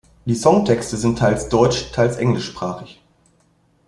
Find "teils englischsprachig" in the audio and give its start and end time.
1.93-2.99